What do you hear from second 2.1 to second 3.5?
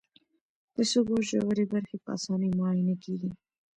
اسانۍ معاینه کېږي.